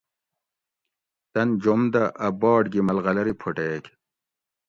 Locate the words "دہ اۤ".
1.93-2.31